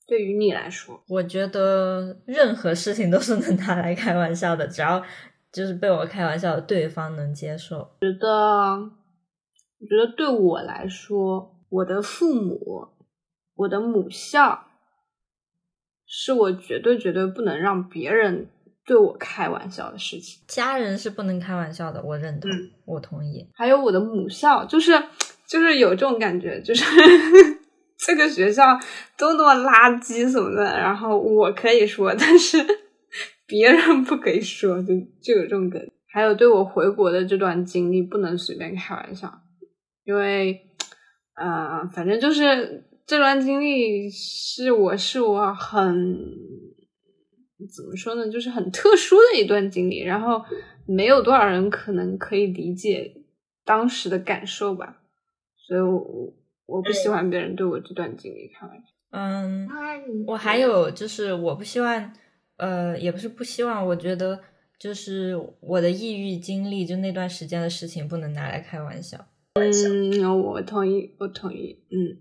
[0.06, 5.02] 对于你来说，我觉得任何事情都是能拿来开玩笑的，只要
[5.52, 7.80] 就是被我开玩笑的对方能接受。
[8.02, 8.28] 觉得，
[9.80, 12.89] 我觉得对我来说，我的父母，
[13.56, 14.68] 我的母校，
[16.06, 18.50] 是我绝对绝对不能让别人
[18.86, 20.41] 对我开玩笑的事情。
[20.47, 23.47] 家人是不能开玩笑的，我认同，嗯我同意。
[23.53, 24.91] 还有我的母校，就是
[25.47, 26.84] 就是有这种感觉，就是
[27.97, 28.63] 这个学校
[29.17, 32.57] 都那么垃圾什么的，然后我可以说，但是
[33.47, 35.91] 别人不可以说，就就有这种感觉。
[36.11, 39.34] 还有对我回国的这段经历，不能随便开玩笑，
[40.03, 40.59] 因为
[41.36, 46.15] 呃，反正就是这段经历是我是我很
[47.68, 50.43] 怎么说呢，就是很特殊的一段经历，然后
[50.86, 53.16] 没有多少人可能可以理解
[53.64, 55.01] 当时的感受吧，
[55.55, 56.34] 所以我我
[56.66, 58.84] 我不喜欢别人对我这段经历开玩笑。
[59.11, 59.68] 嗯，
[60.26, 62.14] 我还有就是，我不希望，
[62.57, 64.39] 呃，也不是不希望，我觉得
[64.80, 69.18] 就是我的抑郁经历，就那段时间的事情，不能拿来开玩笑。
[69.53, 72.18] 嗯，我同意，我同意，嗯。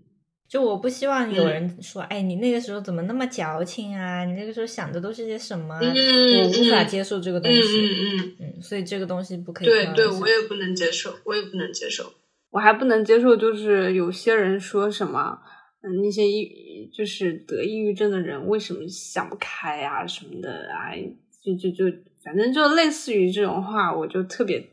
[0.47, 4.23] 就我不希望有人说，哎，你那个时候怎么那么矫情啊？
[4.23, 7.79] 你那个时候想的都是些什么我无法接受这个东嗯西。
[7.79, 12.13] 嗯嗯，嗯，所以这个东西不可以对对，我也不能接受，我也不能接受。
[12.51, 15.39] 我还不能接受，就是有些人说什么，
[15.81, 21.03] 嗯，那些抑就是得抑郁症的人为什么想不开啊什么的，哎，
[21.43, 24.63] 就就就反正就类似于这种话，我就特别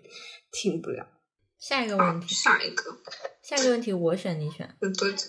[0.53, 1.07] 听不了。
[1.59, 2.83] 下一个问，题，下一个
[3.43, 4.69] 下一个问题我选你选。
[4.81, 5.25] 有多久？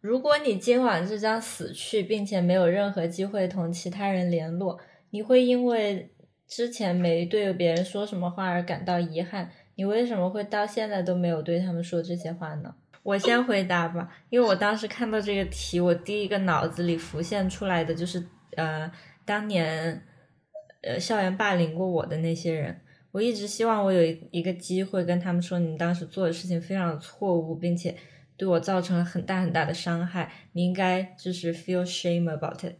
[0.00, 4.78] 如果你今晚就将死去，并且没有任何机会同其他人联络，
[5.10, 6.10] 你会因为
[6.46, 9.50] 之前没对别人说什么话而感到遗憾？
[9.74, 12.74] 你为什么会到现在都没有对他们说这些话呢？
[13.02, 18.22] 我先回答吧，因为我当时看到这个题，我第一个脑子里浮现出来的就是
[18.56, 18.90] 呃，
[19.24, 20.02] 当年
[20.82, 22.80] 呃校园霸凌过我的那些人。
[23.10, 27.96] 我一直希望我有一个机会跟他们说，你当时做的事情非常的错误，并且
[28.38, 32.76] 对我造成了很大很大的伤害，你应该就是 feel shame about it。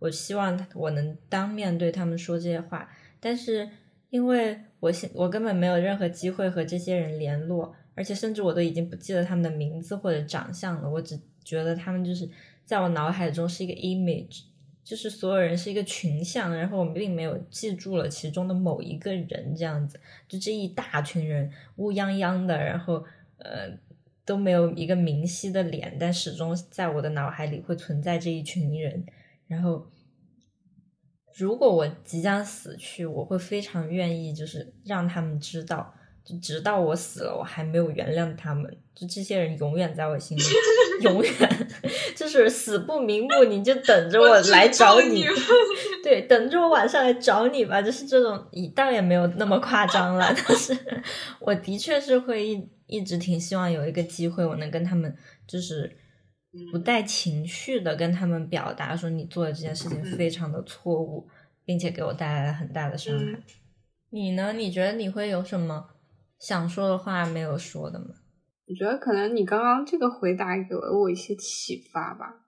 [0.00, 2.90] 我希望我能当面对他们说这些话，
[3.20, 3.68] 但是
[4.10, 12.28] 因为我现我根本没有任何机会和这些人联络，而且甚至我都已经不记得他们的名字或者长相了，我只觉得他们就是
[12.64, 14.44] 在我脑海中是一个 image，
[14.82, 23.04] 就是所有人是一个群像，然后我们并没有记住了其中的某一个人，这样子，就这一大群人乌泱泱的，然后
[23.38, 23.70] 呃
[24.24, 29.04] 都没有一个明晰的脸，但始终在我的脑海里会存在这一群人。
[29.46, 29.90] 然后，
[31.36, 35.94] 如果我即将死去，我会非常愿意，就是让他们知道，
[36.40, 38.64] 直到我死了，我还没有原谅他们，
[38.94, 40.42] 就这些人永远在我心里，
[41.02, 41.32] 永远。
[42.16, 45.26] 就是死不瞑目，你就等着我来找你
[46.02, 50.76] 对，等着我晚上来找你吧，就是这种，倒也没有那么夸张了，但是
[51.40, 55.14] 我的确是会一一直挺希望有一个机会，我能跟他们
[55.46, 55.94] 就是
[56.72, 61.28] 不带情绪的跟他们表达说你做的这件事情非常的错误，
[61.64, 63.24] 并且给我带来了很大的伤害。
[63.24, 63.42] 嗯。
[64.10, 64.52] 你呢？
[64.52, 65.84] 你觉得你会有什么
[66.46, 68.16] 想说的话没有说的吗？
[68.66, 72.44] 我觉得可能你刚刚这个回答给了我一些启发吧。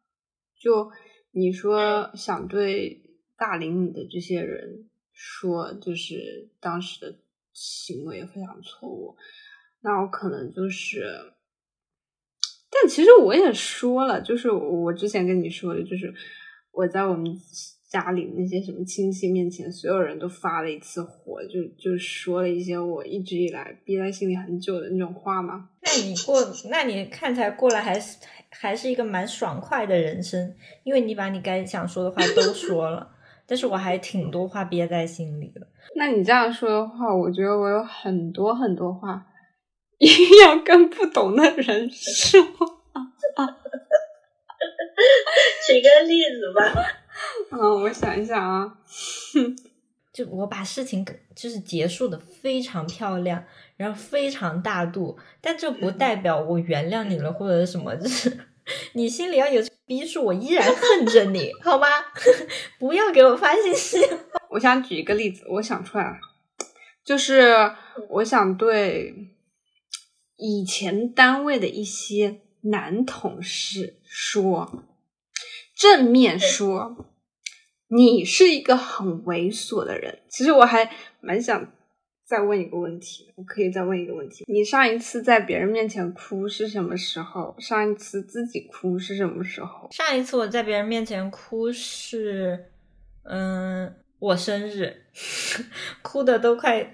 [0.55, 0.93] 就
[1.31, 7.19] 你说想对霸凌你的这些人说，就是当时的
[7.55, 9.17] 行为非常错误，
[9.81, 11.33] 那我可能就是，
[12.71, 16.15] 但其实我也说了，就是我之前跟你说的，就是
[16.71, 17.35] 我在我们
[17.89, 25.69] 家里那些什么亲戚面前，所有人都发了一次火，就就说了一些我一直以来憋在心里很久的那种话嘛。
[25.81, 28.19] 那你过，那你看起来过来还是
[28.51, 33.09] 还是一个蛮爽快的人生，因为你把你该想说的话都 说了，
[33.47, 35.61] 但是我还挺多话憋在心里的。
[35.95, 39.27] 那你这样说的话，我觉得我有很多很多话
[40.45, 42.43] 要跟不懂的人说。
[45.67, 47.05] 举个例子吧。
[47.51, 48.79] 嗯， 我想一想啊，
[50.13, 53.45] 就我把事情就是结束的非常漂亮，
[53.77, 58.37] 然后非常大度，但这不代表我原谅你了或者是什么，就是
[58.95, 61.87] 你心里要有逼数，我依然恨着你，好吗？
[62.79, 63.99] 不要给我发信息。
[64.51, 66.17] 我想举一个例子，我想出来了，
[67.05, 67.73] 就是
[68.09, 69.15] 我想对
[70.37, 74.83] 以前单位的一些男同事说，
[75.77, 77.07] 正面说，
[77.89, 80.19] 你是一个很猥琐的人。
[80.29, 81.73] 其实我还蛮想
[82.25, 87.55] 再问一个问题，我可以再问一个问题：你上一次在别人面前哭是什么时候？
[87.59, 89.89] 上一次自己哭是什么时候？
[89.93, 92.67] 上一次我在别人面前哭是，
[93.23, 95.05] 嗯，我生日，
[96.03, 96.93] 哭的都快。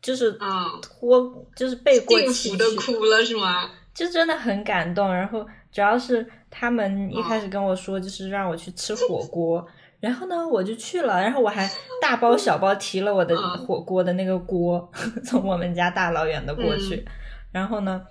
[0.00, 3.68] 就是啊，拖就是背过幸福的哭了是吗？
[3.92, 5.12] 就真的很感动。
[5.12, 9.66] 然后主要是他们一开始跟我说，就是让我去吃火锅，
[10.00, 11.68] 然后呢我就去了，然后我还
[12.00, 14.90] 大包小包提了我的火锅的那个锅，
[15.24, 17.04] 从我们家大老远的过去。
[17.50, 18.02] 然后呢，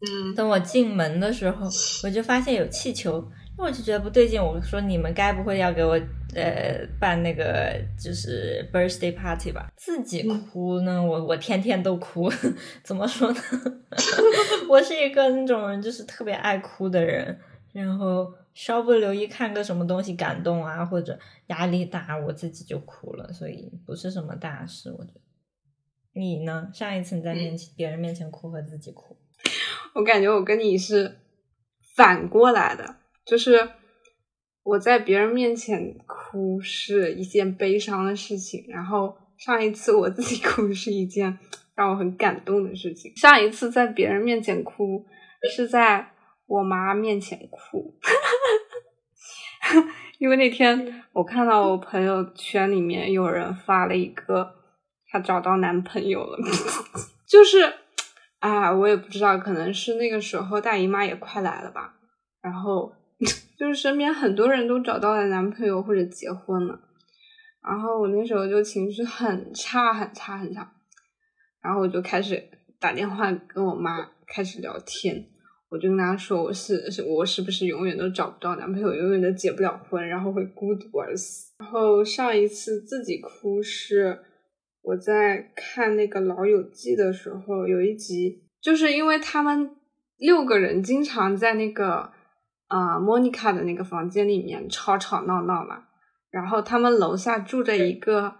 [0.00, 1.66] 嗯，等我进门的时候，
[2.04, 3.24] 我就发现有气球。
[3.58, 5.92] 我就觉得不对劲，我说你们该不会要给我
[6.34, 7.70] 呃办那个
[8.02, 9.68] 就是 birthday party 吧？
[9.76, 12.32] 自己哭呢，我我天天都哭，
[12.82, 13.38] 怎么说呢？
[14.68, 17.38] 我是一个那种人，就是特别爱哭的人，
[17.72, 24.90] 然后稍不留意看个什么东西感动啊，或者压力大，我自己就哭了，所以不是什么大事。
[24.90, 25.20] 我觉得
[26.14, 26.70] 你呢？
[26.74, 29.16] 上一次你在面前别人面前哭和自己哭，
[29.94, 31.20] 我感觉我跟你是
[31.96, 32.96] 反过来的。
[33.24, 33.70] 就是
[34.62, 41.38] 我在别人面前哭是一件悲伤的事情，然后上一次我自己哭 是一件
[41.74, 43.16] 让我很感动的事情。
[43.16, 45.06] 上一次在别人面前哭
[45.54, 46.11] 是在
[46.52, 47.94] 我妈面前哭，
[50.18, 54.54] 因为那天我看到我朋友圈里面有人发了一个
[55.08, 56.38] 她找到男朋友了，
[57.26, 57.72] 就是
[58.40, 61.94] 啊，我也不知道，可能是那个时候大姨妈也快来了吧，
[62.40, 62.92] 然后。
[63.56, 66.80] 就是身边很多人都找到了男朋友或者结婚了，
[67.62, 70.72] 然后我那时候就情绪很差很差很差，
[71.62, 72.50] 然后我就开始
[72.80, 75.28] 打电话跟我妈开始聊天，
[75.72, 81.54] 我就跟她说我是是我是不是永远都找不到男朋友，永远都结不了婚，然后会孤独而死。
[81.58, 84.18] 然后上一次自己哭是
[84.82, 89.70] 我在看那个《老友记》的时候，有一集就是因为他们
[90.18, 92.12] 六个人经常在那个。
[92.68, 95.84] 啊，莫妮卡的那个房间里面吵吵闹闹嘛，
[96.30, 98.32] 然后他们楼下住着一个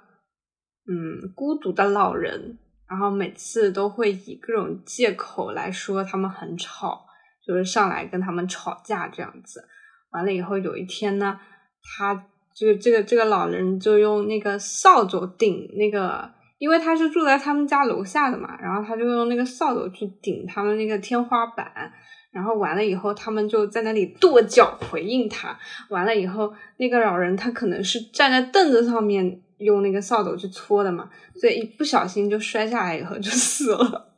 [0.89, 2.57] 嗯孤独的老人，
[2.89, 7.05] 然后每次都会以各种借口来说他们很吵，
[7.47, 9.65] 就是上来跟他们吵架这样子。
[10.13, 11.39] 完了以后有一天呢，
[11.83, 21.93] 他这个这个这个老人就用那个扫帚顶那个，因为他是住在他们家楼下的嘛，然后他就用那个扫帚去顶他们那个天花板。
[22.31, 25.55] 然后完了以后，他们就在那里跺脚回应他。
[25.91, 34.15] 完了以后，那个老人他可能是站在凳子上面用那个扫帚去搓的嘛，所以一不小心就摔下来以后就死了，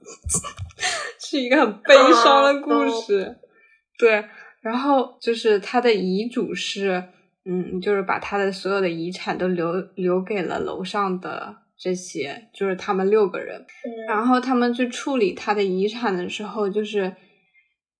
[1.24, 3.36] 是一个很悲伤的故事。
[3.98, 4.24] 对，
[4.60, 7.02] 然后就是他的遗嘱是，
[7.44, 13.64] 嗯，就是把他的所有的遗产都留留给了楼上的这些，就是他们六个人。
[14.06, 17.16] 然后他们去处理他的遗产的时候，就是。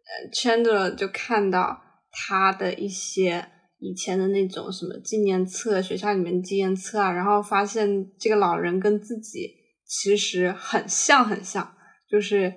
[0.07, 1.81] 呃，Chandler 就看到
[2.13, 3.49] 他的一些
[3.79, 9.49] 以前的那种什么纪念册，学校里面纪念册啊，然后发现这个老人跟自己
[9.87, 11.75] 其实很像，很像，
[12.07, 12.53] 就是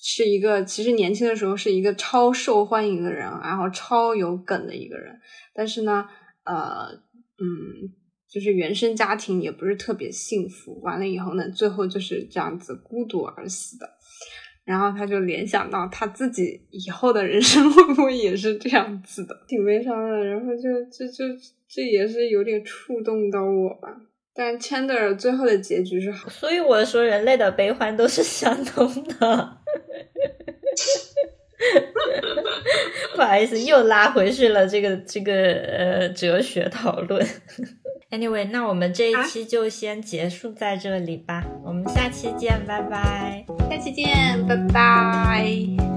[0.00, 5.18] 是一个其实年轻的时候是一个超受欢迎的人，然后超有梗的一个人，
[5.54, 6.06] 但是呢，
[6.44, 6.86] 呃，
[7.38, 7.90] 嗯，
[8.30, 13.88] 就是原生家庭也不是特别幸福，完了以后呢，最后就是这样子孤独而死的。
[14.64, 20.24] 然后他就联想到他自己以后的人生 会不会也是这样子的，挺悲伤的。
[20.24, 21.24] 然后就就就
[21.66, 23.88] 这也是有点触动到我吧。
[24.34, 29.57] 但 Chandler 最后的结局是好，所以我说人类的悲欢都是相通的。
[33.16, 37.26] 不好意思，又拉回去了这个这个呃哲学讨论。
[38.10, 41.44] Anyway，那我们这一期就先结束在这里吧。
[41.62, 43.44] 我们下期见，拜拜。
[43.68, 45.87] 下期见，拜拜。